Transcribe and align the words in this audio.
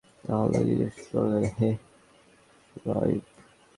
আল্লাহ্ 0.33 0.63
জিজ্ঞেস 0.67 0.95
করলেন, 1.11 1.43
হে 1.57 1.69
শুআয়ব! 2.71 3.23